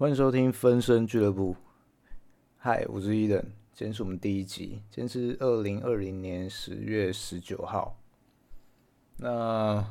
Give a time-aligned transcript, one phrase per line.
[0.00, 1.54] 欢迎收听分身俱乐部。
[2.56, 3.38] 嗨，我是伊登，
[3.74, 7.94] 今天是我们第一集，今天是二零二零年十月十九号。
[9.18, 9.84] 那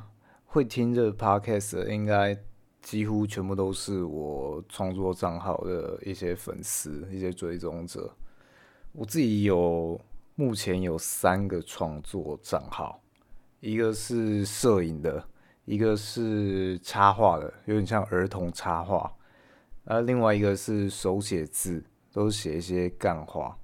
[0.45, 2.35] 会听这 podcast 的，应该
[2.81, 8.11] 几乎全部都是我创作账号的一些粉丝、一些追踪者。
[8.93, 10.01] 我自己有
[10.33, 12.99] 目前有三个创作账号，
[13.59, 15.23] 一个是摄影的，
[15.65, 19.15] 一个是插画的，有点像儿童插画。
[19.91, 23.57] 那另外一个是手写字，都写一些干话。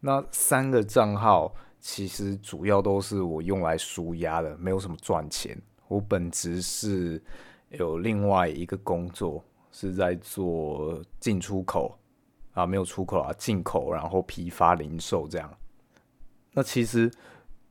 [0.00, 5.56] 那三个账号其实主要都是我用来舒压的，没有什么赚钱。
[5.86, 7.22] 我本职是
[7.68, 11.96] 有另外一个工作，是在做进出口
[12.52, 15.48] 啊，没有出口啊，进口，然后批发零售这样。
[16.52, 17.08] 那其实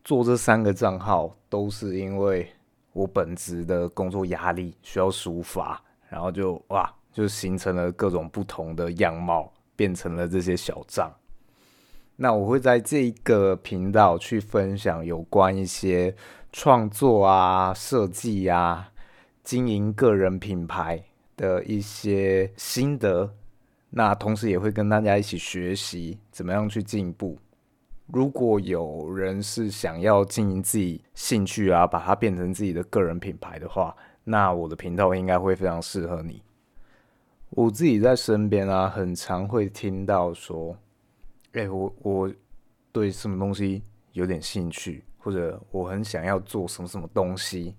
[0.05, 2.49] 做这三个账号都是因为
[2.93, 6.95] 我本职的工作压力需要抒发，然后就哇。
[7.19, 11.13] 就形成了各种不同的样貌，变成了这些小账。
[12.15, 16.15] 那我会在这一个频道去分享有关一些
[16.53, 18.89] 创作啊、设计啊、
[19.43, 21.03] 经营个人品牌
[21.35, 23.29] 的一些心得。
[23.89, 27.37] 那同时也会跟大家一起学习怎么样去进步。
[28.07, 33.93] 如果有人是想要经营自己兴趣啊，把它变成自己的个人品牌的话，
[34.23, 36.41] 那我的频道应该会非常适合你。
[37.59, 40.73] 我自己在身边啊，很常会听到说
[41.51, 42.33] ：“哎，我我
[42.89, 47.75] 对什么东西有点兴趣，或者我很想要做什么什么东西。”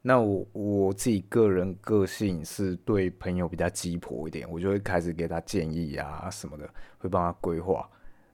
[0.00, 6.66] 那我我自己个人个性是对朋友比较鸡婆一点，我就会开始给他建议啊什么的，
[6.96, 7.86] 会帮他规划。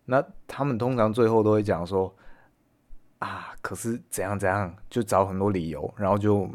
[0.05, 2.15] 那他们通常最后都会讲说
[3.19, 6.49] ：“啊，可是怎样怎样，就找很多理由，然后就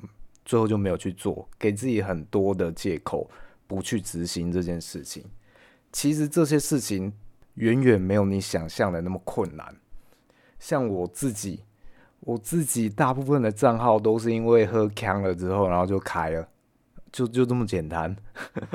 [0.46, 3.30] 最后就没有去做，给自己很多的借口。”
[3.68, 5.24] 不去执行这件事情，
[5.92, 7.14] 其实这些事情
[7.56, 9.76] 远远没有你想象的那么困难。
[10.60, 11.64] 像我自己，
[12.22, 16.48] 我自己大部分的账号都是因为喝呛了之后，然后就开了，
[17.12, 18.16] 就就这么简单。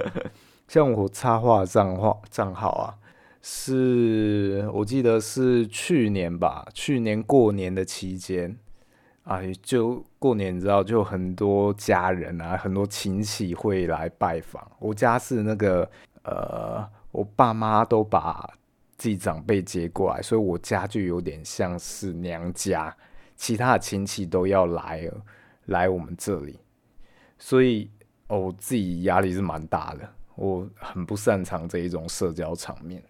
[0.69, 2.95] 像我插画账号账号啊，
[3.43, 8.57] 是我记得是去年吧，去年过年的期间。
[9.25, 14.67] 啊，就过年你知道，就很多家人啊，很多亲戚会来拜访。
[14.79, 15.89] 我家是那个
[16.25, 18.49] 呃，我爸妈都把
[18.97, 22.97] 自己长辈接过来，所以我家就有点像是娘家，
[23.37, 25.09] 其他的亲戚都要来
[25.67, 26.59] 来我们这里，
[27.39, 27.91] 所以
[28.27, 30.09] 我自己压力是蛮大的。
[30.35, 33.05] 我很不擅长这一种社交场面，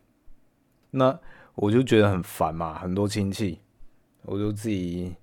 [0.90, 1.18] 那
[1.54, 3.60] 我就觉得很烦嘛，很多亲戚，
[4.24, 5.14] 我就自己。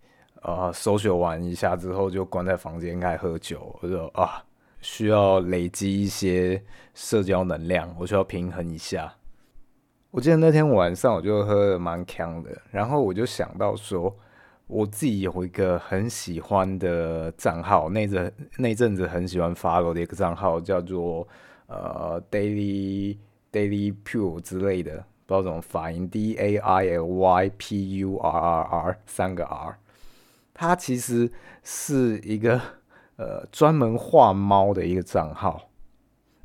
[0.41, 4.43] 啊，搜学完一下之后就关在房间开始喝酒，我就啊
[4.81, 9.13] 需要累积一些社交能量，我需要平衡一下。
[10.11, 14.15] 我记得那天晚上我就喝的蛮强的，然后我就想到说，
[14.67, 21.27] 我自己有一个很喜欢的账号，那阵那阵子很喜欢 follow 的一个账号叫做
[21.67, 23.17] 呃 daily
[23.51, 29.77] daily pure 之类的，不知道怎么发音，d a i l y p u r r r 三个 r。
[30.59, 31.31] 它其实
[31.61, 32.59] 是一个
[33.17, 35.69] 呃专门画猫的一个账号，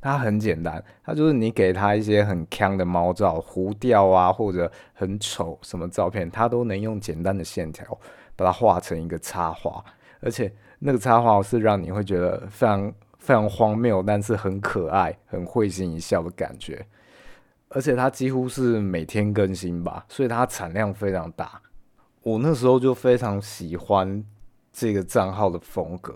[0.02, 7.98] 它很简单，它就是你给它一些很强的猫照、糊掉啊或者很丑什么照片，它都能用简单的线条
[8.36, 9.82] 把它画成一个插画，
[10.20, 16.84] 而且那个插画是让你会觉得非常非常荒谬，但是很可爱、很会心一笑的感觉，
[17.70, 21.62] 而且它几乎是每天更新吧，所以它产量非常大。
[22.22, 24.24] 我那时候就非常喜欢
[24.72, 26.14] 这个账号的风格。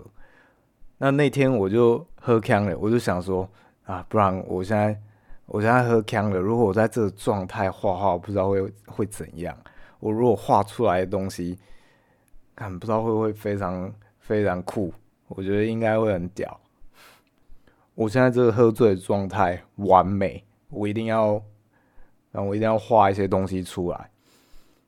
[0.97, 3.47] 那那天我就喝康了，我就想说
[3.83, 4.99] 啊，不然我现在
[5.45, 9.55] 我现在喝康了，如果我在这个状态画画，不知道会会怎样。
[9.99, 11.57] 我如果画出来的东西，
[12.55, 14.93] 看不知道会不会非常非常酷。
[15.27, 16.59] 我觉得应该会很屌。
[17.95, 21.33] 我现在这个喝醉的状态完美，我一定要，
[22.31, 24.09] 然后我一定要画一些东西出来。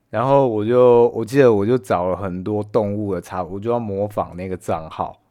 [0.10, 5.22] 然后我就我记得我就找了很多动物的插，我就要模仿那个账号，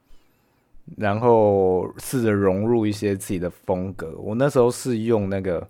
[0.97, 4.17] 然后试着融入一些自己的风格。
[4.19, 5.69] 我那时候是用那个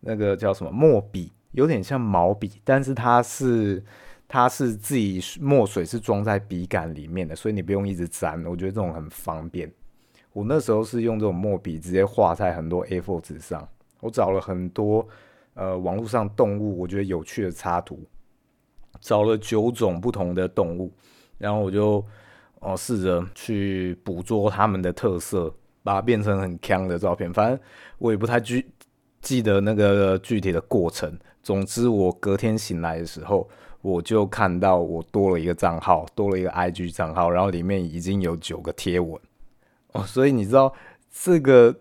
[0.00, 3.80] 那个叫什么墨笔，有点像毛笔，但是它是
[4.26, 8.44] 它是自己墨水是装在笔杆里面的，所以你不用一直粘。
[8.46, 9.70] 我觉得这种很方便。
[10.32, 13.68] 我那时候是用这种墨笔直接画在很多 A4 纸上。
[14.00, 15.06] 我找了很多
[15.54, 18.00] 呃网络上动物我觉得有趣的插图。
[19.00, 20.92] 找了九种不同的动物，
[21.38, 22.04] 然后我就
[22.60, 27.32] 哦试着去捕捉它们的特色，把它变成很强的照片。
[27.32, 27.58] 反正
[27.98, 28.64] 我也不太记
[29.20, 31.18] 记得那个具体的过程。
[31.42, 33.48] 总之，我隔天醒来的时候，
[33.80, 39.18] 我就看到我多了一个账号，多了一个 IG 账号，然后里面已经有九个贴文
[39.92, 40.02] 哦。
[40.02, 40.74] 所以你知道，
[41.10, 41.74] 这个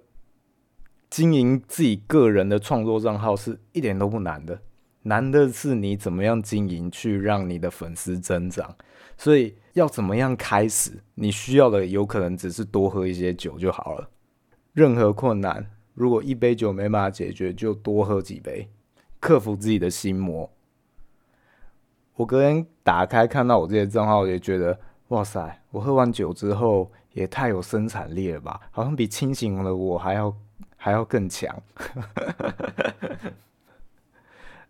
[1.10, 4.62] 经营自己个人的创作账号是一点都不难的，
[5.10, 8.76] 难的是你怎么样经营，去让你的粉丝增长。
[9.18, 10.92] 所以要怎么样开始？
[11.16, 14.08] 你需要的有可能只是多喝一些酒就好了。
[14.74, 15.66] 任何困难，
[15.96, 18.70] 如果一杯酒没办法解决，就多喝几杯。
[19.20, 20.50] 克服自己的心魔。
[22.16, 25.62] 我隔天打开看到我这些账号，也觉得哇塞！
[25.72, 28.62] 我喝完酒之后也太有生产力了吧？
[28.70, 30.34] 好像比清醒的我还要
[30.78, 31.54] 还要更强。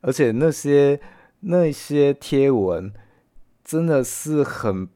[0.01, 1.00] 而且那些
[1.42, 2.92] 那些贴文
[3.63, 4.88] 真的是很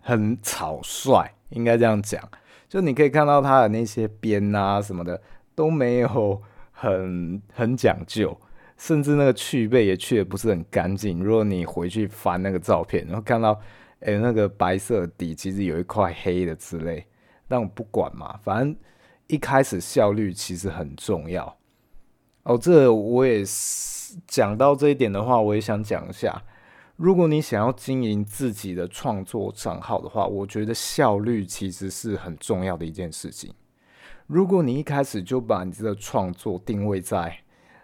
[0.00, 2.22] 很草率，应该这样讲。
[2.68, 5.20] 就你可以看到他的那些边啊什么的
[5.54, 8.38] 都没有很很讲究。
[8.78, 11.24] 甚至那个去背也去的不是很干净。
[11.24, 13.58] 如果你回去翻那个照片，然后看到，
[14.00, 17.06] 哎，那个白色底其实有一块黑的之类，
[17.48, 18.76] 但我不管嘛，反正
[19.28, 21.56] 一开始效率其实很重要。
[22.42, 26.42] 哦，这我也是讲到这一点的话，我也想讲一下。
[26.96, 33.52] 如果你想要经营自己的创作账号的话，我觉得效率其实是很重要的一件事情。
[34.26, 37.38] 如果你一开始就把你的创作定位在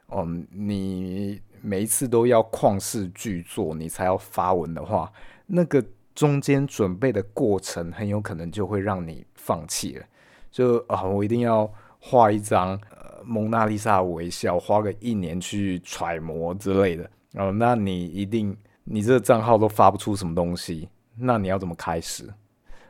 [0.08, 5.12] 嗯，你每一次都要旷世巨作，你才要发文的话，
[5.46, 5.84] 那个
[6.14, 10.04] 中间准备的过程很有可能就会让你放弃了。
[10.50, 12.78] 就啊，我一定要画一张
[13.24, 17.10] 蒙娜丽莎微笑，花个一年去揣摩之类的。
[17.34, 22.28] 哦，那你一定你这个账号都发不出什么东西，那你要怎么开始？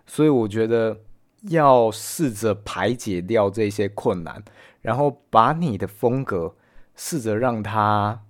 [0.06, 1.00] 所以我觉得
[1.42, 4.42] 要试着排解掉这些困难，
[4.80, 6.54] 然后把你的风格。
[6.94, 8.20] 试着让它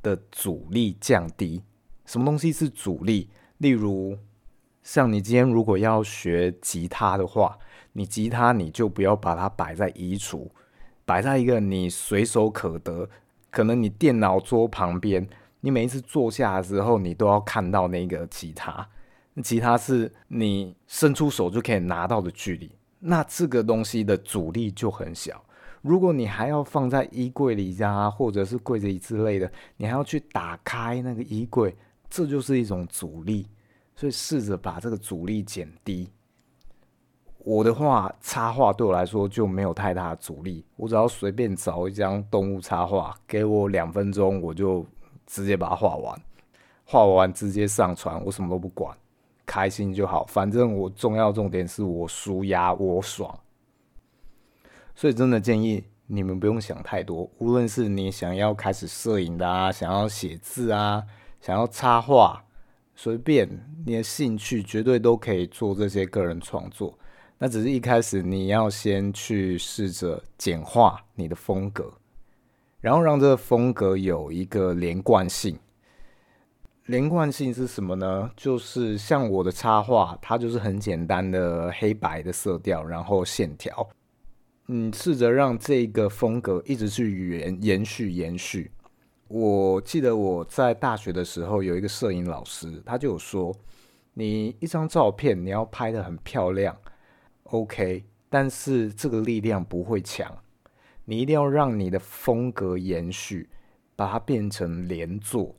[0.00, 1.60] 的阻力降低。
[2.06, 3.28] 什么东西是阻力？
[3.58, 4.16] 例如，
[4.84, 7.58] 像你今天如果要学吉他的话，
[7.94, 10.48] 你吉他你就不要把它摆在衣橱，
[11.04, 13.08] 摆在一个你随手可得，
[13.50, 15.28] 可能你电脑桌旁边，
[15.60, 18.86] 你每一次坐下的时候，你都要看到那个吉他。
[19.42, 22.70] 吉他是你伸出手就可以拿到的距离，
[23.00, 25.42] 那这个东西的阻力就很小。
[25.80, 31.74] 如果你还要放在衣柜里呀，或者是柜子里之类的，你还要去打开那个衣柜，
[32.08, 33.48] 这就是一种阻力。
[33.94, 36.08] 所以试着把这个阻力减低。
[37.44, 44.86] 我的话，插画对我来说就没有太大的阻力，我只要随便找一张动物插画，给我两分钟，我就
[45.26, 46.20] 直接把它画完。
[46.84, 48.96] 画完直接上传，我什么都不管，
[49.44, 50.24] 开心就好。
[50.26, 53.36] 反正我重要重点是我舒压，我爽。
[54.94, 61.02] 所以真的建议你们不用想太多，无论是你想要开始摄影的啊，想要写字啊，
[61.40, 62.44] 想要插画，
[62.94, 63.48] 随便
[63.84, 66.96] 你的兴趣，绝对都可以做这些个人创作。
[67.42, 71.92] 那只是一开始你要先去试着简化你的风格，
[72.80, 75.58] 然后让这个风格有一个连贯性。
[76.86, 78.30] 连贯性是什么呢？
[78.36, 83.88] 就是像我的插画，它就是很简单的黑白的色调，然后线条。
[84.68, 88.70] 嗯，试着让这个风格一直去延延续延续。
[89.26, 93.52] 我记得我在大学的时候有一个摄影老师，他就有说，
[94.14, 96.76] 你一张照片你要拍的很漂亮
[97.52, 100.38] ，OK，但是这个力量不会强，
[101.04, 103.50] 你一定要让你的风格延续，
[103.94, 105.54] 把它变成连作，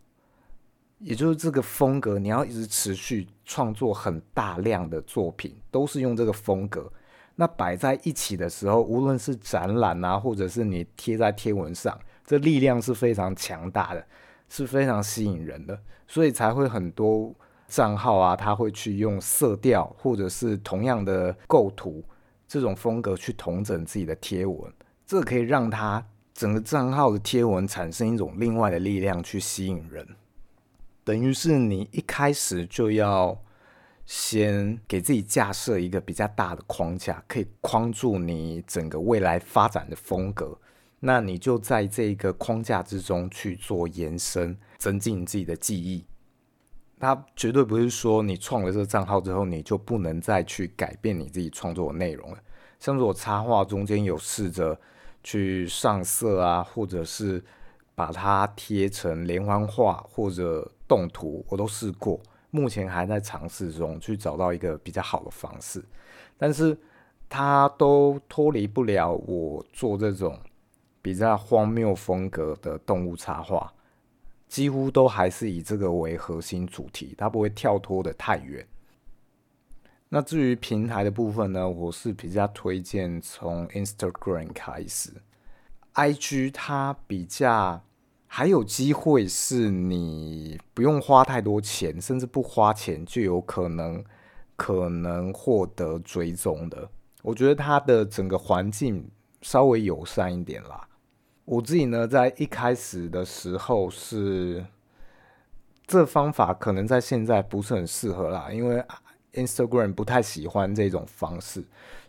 [0.97, 6.91] 也就是这个风格你要一直持续创作很大量的作品，都是用这个风格。
[7.35, 14.03] 那摆在一起的时候，无论是展览啊，或者是你贴在贴文上，这力量是非常强大的，
[14.49, 17.33] 是非常吸引人的，所以才会很多
[17.73, 22.03] 账号啊，他会去用色调或者是同样的构图
[22.47, 24.71] 这种风格去统整自己的贴文，
[25.07, 30.07] 这可以让他整个账号的贴文产生一种另外的力量去吸引人，
[31.03, 33.39] 等于是你一开始就要。
[34.05, 40.59] 先给自己架设一个比较大的框架，可以框住你整个未来发展的风格。
[40.99, 46.03] 那你就在这个框架之中去做延伸，增进自己的记忆。
[47.03, 52.37] 它绝对不是说你创了这个账号之后，你就不能再去改变你自己创作的内容了。
[52.79, 54.79] 像是我插画中间有试着
[55.21, 57.43] 去上色啊，或者是
[57.93, 62.17] 把它贴成连环画或者动图，我都试过。
[62.51, 65.83] 目前还在尝试中，去找到一个比较好的方式，
[66.37, 66.77] 但是
[67.27, 70.39] 它都脱离不了我做这种
[71.01, 73.73] 比较荒谬风格的动物插画，
[74.53, 78.63] 几乎都还是以这个为核心主题，它不会跳脱的太远。
[80.09, 85.11] 那至于平台的部分呢，我是比较推荐从 Instagram 开始
[85.95, 87.81] ，IG 它比较
[88.27, 94.05] 还有机会是你不用花太多钱，甚至不花钱就有可能
[94.55, 96.87] 可能获得追踪的。
[97.23, 99.09] 我觉得它的整个环境
[99.41, 100.87] 稍微友善一点啦。
[101.45, 104.65] 我自己呢，在一开始的时候是
[105.85, 108.83] 这方法可能在现在不是很适合啦，因为。
[109.33, 111.63] Instagram 不太喜欢这种方式，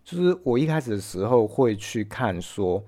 [0.04, 2.84] 就是我一开始的时候会去看说，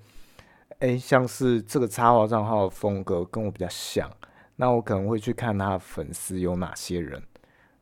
[0.81, 4.11] 哎，像是这个插画账号的风格跟我比较像，
[4.57, 7.23] 那我可能会去看他的粉丝有哪些人，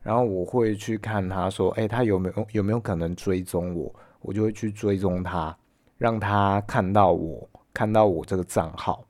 [0.01, 5.59] 然后我会去看他说，哎，他有没有有没有可能追踪我，我就会去追踪他，
[5.99, 9.05] 让他看到我，看到我这个账号，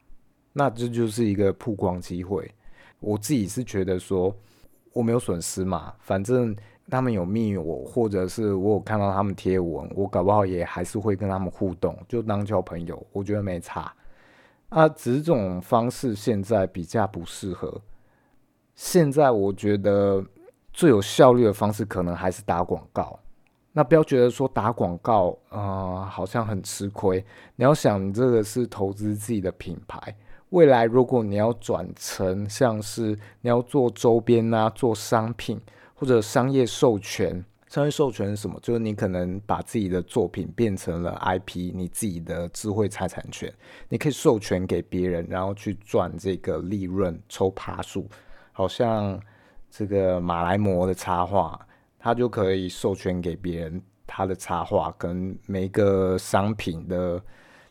[0.53, 2.51] 那这就是一个曝光机会。
[2.99, 4.35] 我自己是觉得说，
[4.93, 6.57] 我没有损失嘛，反正。
[6.91, 13.91] 他们有密我，或者是我有看到他们贴文，我搞不好也还是会跟他们互动，就当交朋友，我觉得没差。
[14.69, 17.81] 啊，只是这种方式现在比较不适合。
[18.75, 20.23] 现在我觉得
[20.75, 23.19] 最有效率的方式，可能还是打广告。
[23.75, 27.23] 那不要觉得说打广告啊，好像很吃亏。
[27.57, 30.17] 你要想，这个是投资自己的品牌，
[30.49, 35.61] 未来如果你要转成像是你要做周边啊，做商品。
[35.97, 38.59] 或者商业授权，商业授权是什么？
[38.61, 43.51] 就是你可能把自己的作品变成了 IP，你自己的智慧财产权，
[43.89, 48.07] 你可以授权给别人，然后去赚这个利润，抽爬数。
[48.51, 49.19] 好像
[49.71, 51.59] 这个马来模的插画，
[52.05, 57.19] 他就可以授权给别人他的插画，跟每个商品的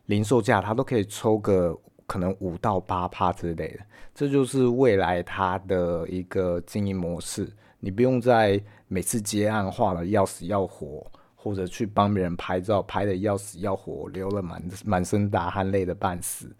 [0.08, 3.80] 零售价，他都可以抽个可能五到八趴之类的。
[4.12, 7.48] 这就是未来他的一个经营模式。
[7.80, 16.52] 你不用再每次接案画的要死要活，或者去帮别人拍照拍的要死要活，流了满满身大汗，累的半死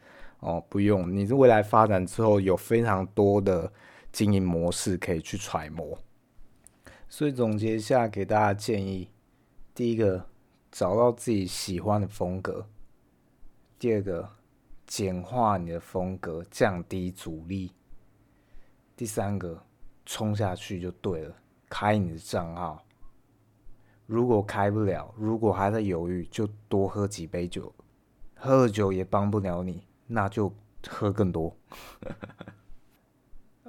[0.42, 1.12] 哦，不用。
[1.12, 3.68] 你是未来发展之后有非常多的
[4.12, 5.98] 经营模式可以去揣摩。
[7.16, 9.08] 所以总结一下，给大家建议：
[9.76, 10.26] 第一个，
[10.72, 12.66] 找到自己喜欢的风格；
[13.78, 14.28] 第二个，
[14.88, 17.70] 简化你的风格，降低阻力；
[18.96, 19.64] 第三个。
[20.08, 21.36] 冲下去就对了，
[21.70, 22.84] 开你的账号。
[24.08, 27.72] 如果开不了，如果还在犹豫，就多喝几杯酒。
[28.34, 30.52] 喝了酒也帮不了你，那就
[30.90, 31.56] 喝更多。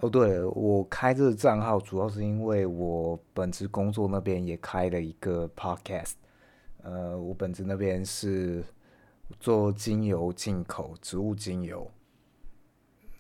[0.00, 6.14] 哦，对了，我开这个账号主要是因为我本职工作那边也开了一个 podcast。
[6.82, 8.62] 呃，我本职那边是
[9.40, 11.90] 做精油进口，植物精油。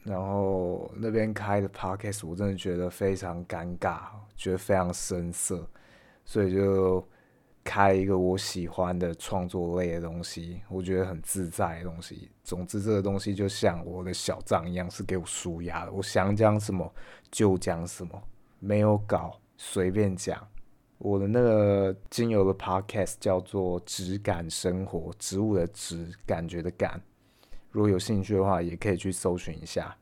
[0.02, 4.00] 然后那边开的 podcast，我真的觉得非常尴尬，
[4.36, 5.66] 觉得非常生涩，
[6.26, 7.02] 所以就
[7.64, 12.30] 开一个我喜欢的创作类的东西，我觉得很自在的东西。
[12.44, 15.92] 总之，这个东西就像我的小账一样，是给我舒压的。
[15.92, 16.94] 我想讲什么
[17.30, 18.22] 就讲什么，
[18.60, 20.46] 没有稿，随便讲。
[20.98, 27.02] 我的那个精油的 podcast 叫做“质感生活”，植物的质，感觉的感。
[27.70, 29.94] 如果有兴趣的话，也可以去搜寻一下。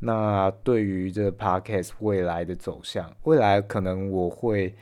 [0.00, 4.76] 那对于这个 podcast 未来的走向，未来可能我会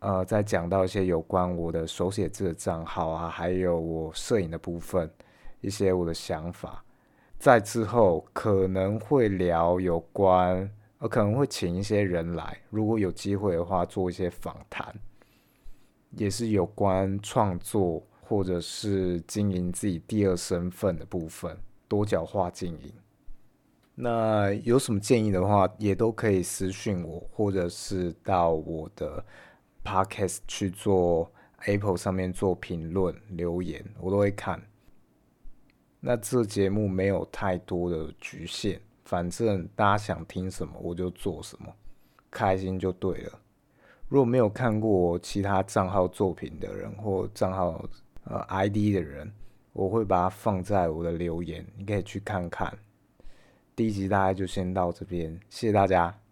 [0.00, 5.10] 呃再讲到一些有关我的手写字的账号啊，还有我摄影的部分，
[5.60, 6.84] 一些我的想法。
[7.38, 14.94] 在之后可能会聊有关，呃，可能会请一些人来，如果有机会的话，做一些访谈，
[16.12, 18.02] 也是有关创作。
[18.28, 22.92] 或者是经营自己第二身份的部分，多角化经营。
[23.94, 29.24] 那有什么建议的话，也都可以私信我，或者是到我的
[29.86, 34.60] podcast 去做 Apple 上面做评论留言，我都会看。
[36.00, 41.72] 那这节目没有太多的局限，反正大家想听什么我就做什么，
[42.30, 43.40] 开心就对了。
[44.08, 47.88] 如果没有看过我其他账号作品的人或账号，
[48.24, 49.32] 呃，ID 的人，
[49.72, 52.76] 我会把它放在我的留言，你可以去看看。
[53.74, 56.25] 第一集大概就先到这边，谢谢大家。